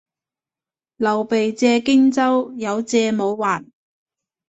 [0.95, 3.67] 劉備借荊州，有借冇還